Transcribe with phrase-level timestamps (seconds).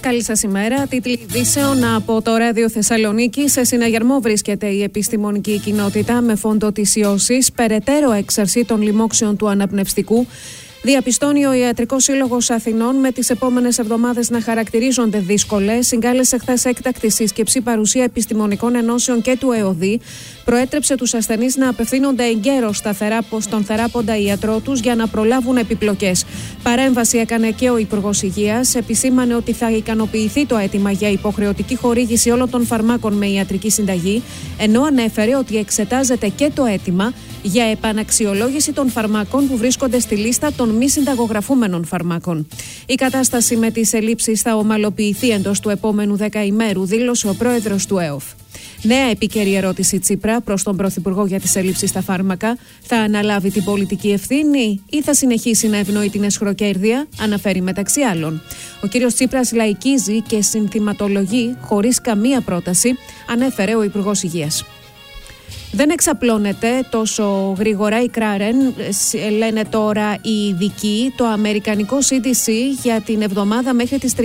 [0.00, 0.86] Καλή σας ημέρα.
[0.86, 3.48] Τίτλοι ειδήσεων από το Ράδιο Θεσσαλονίκη.
[3.48, 9.48] Σε συναγερμό βρίσκεται η επιστημονική κοινότητα με φόντο της ιώσης, περαιτέρω έξαρση των λοιμόξεων του
[9.48, 10.26] αναπνευστικού
[10.82, 15.86] Διαπιστώνει ο Ιατρικός Σύλλογος Αθηνών με τις επόμενες εβδομάδες να χαρακτηρίζονται δύσκολες.
[15.86, 20.00] Συγκάλεσε χθες έκτακτη σύσκεψη παρουσία επιστημονικών ενώσεων και του ΕΟΔΗ.
[20.44, 22.82] Προέτρεψε τους ασθενείς να απευθύνονται εγκαίρως
[23.38, 26.24] στον θεράποντα ιατρό τους για να προλάβουν επιπλοκές.
[26.62, 28.74] Παρέμβαση έκανε και ο Υπουργός Υγείας.
[28.74, 34.22] Επισήμανε ότι θα ικανοποιηθεί το αίτημα για υποχρεωτική χορήγηση όλων των φαρμάκων με ιατρική συνταγή,
[34.58, 40.52] ενώ ανέφερε ότι εξετάζεται και το αίτημα για επαναξιολόγηση των φαρμάκων που βρίσκονται στη λίστα
[40.52, 42.48] των μη συνταγογραφούμενων φαρμάκων.
[42.86, 47.98] Η κατάσταση με τις ελλείψεις θα ομαλοποιηθεί εντός του επόμενου δεκαημέρου, δήλωσε ο πρόεδρος του
[47.98, 48.24] ΕΟΦ.
[48.82, 52.58] Νέα επίκαιρη ερώτηση Τσίπρα προς τον Πρωθυπουργό για τις ελλείψεις στα φάρμακα.
[52.82, 58.42] Θα αναλάβει την πολιτική ευθύνη ή θα συνεχίσει να ευνοεί την εσχροκέρδεια, αναφέρει μεταξύ άλλων.
[58.82, 62.98] Ο κύριος Τσίπρας λαϊκίζει και συνθηματολογεί χωρίς καμία πρόταση,
[63.30, 64.64] ανέφερε ο Υπουργός Υγείας.
[65.72, 68.56] Δεν εξαπλώνεται τόσο γρήγορα η Κράρεν,
[69.38, 71.12] λένε τώρα οι ειδικοί.
[71.16, 72.50] Το αμερικανικό CDC
[72.82, 74.22] για την εβδομάδα μέχρι τις 31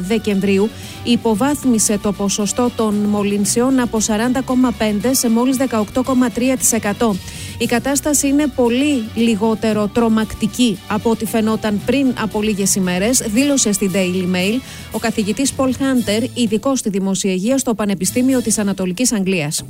[0.00, 0.70] Δεκεμβρίου
[1.04, 7.10] υποβάθμισε το ποσοστό των μολυνσιών από 40,5% σε μόλις 18,3%.
[7.58, 13.90] Η κατάσταση είναι πολύ λιγότερο τρομακτική από ό,τι φαινόταν πριν από λίγες ημέρες, δήλωσε στην
[13.94, 14.60] Daily Mail
[14.92, 19.64] ο καθηγητής Paul Hunter, ειδικός στη δημοσιογεία υγεία στο Πανεπιστήμιο της Ανατολικής Αγγλίας.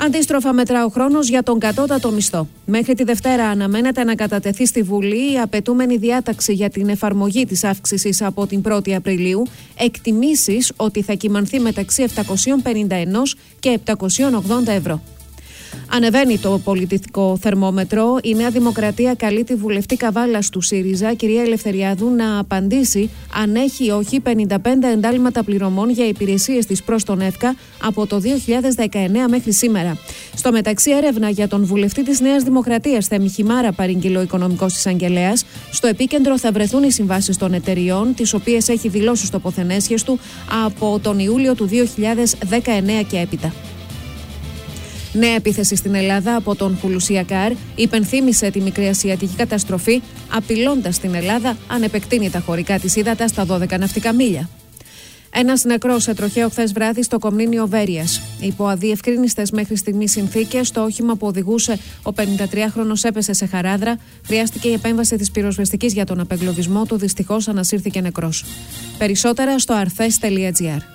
[0.00, 2.48] Αντίστροφα, μετρά ο χρόνος για τον κατώτατο μισθό.
[2.66, 7.64] Μέχρι τη Δευτέρα αναμένεται να κατατεθεί στη Βουλή η απαιτούμενη διάταξη για την εφαρμογή της
[7.64, 9.42] αύξησης από την 1η Απριλίου.
[9.78, 13.96] Εκτιμήσεις ότι θα κυμανθεί μεταξύ 751 και 780
[14.66, 15.02] ευρώ.
[15.94, 18.18] Ανεβαίνει το πολιτικό θερμόμετρο.
[18.22, 23.86] Η Νέα Δημοκρατία καλεί τη βουλευτή Καβάλα του ΣΥΡΙΖΑ, κυρία Ελευθεριάδου, να απαντήσει αν έχει
[23.86, 24.56] ή όχι 55
[24.92, 28.26] εντάλματα πληρωμών για υπηρεσίες της προς τον ΕΦΚΑ από το 2019
[29.28, 29.98] μέχρι σήμερα.
[30.34, 35.44] Στο μεταξύ, έρευνα για τον βουλευτή της Νέας Δημοκρατίας, Θέμη Χιμάρα, παρήγγειλε ο οικονομικός εισαγγελέας.
[35.70, 40.18] Στο επίκεντρο θα βρεθούν οι συμβάσεις των εταιριών, τις οποίες έχει δηλώσει στο ποθενέσχες του
[40.64, 43.52] από τον Ιούλιο του 2019 και έπειτα.
[45.16, 50.02] Νέα επίθεση στην Ελλάδα από τον Χουλουσιακάρ υπενθύμησε τη μικρή ασιατική καταστροφή,
[50.32, 54.48] απειλώντας την Ελλάδα αν επεκτείνει τα χωρικά της ύδατα στα 12 ναυτικά μίλια.
[55.36, 58.20] Ένας νεκρός σε τροχαίο χθες βράδυ στο Κομνίνιο Βέρειας.
[58.40, 63.96] Υπό αδιευκρίνηστε μέχρι στιγμής συνθήκες, το όχημα που οδηγούσε ο 53χρονο έπεσε σε χαράδρα.
[64.26, 66.96] Χρειάστηκε η επέμβαση της πυροσβεστικής για τον απεγκλωβισμό του.
[66.96, 68.44] Δυστυχώς ανασύρθηκε νεκρός.
[68.98, 70.93] Περισσότερα στο αρθέ.gr.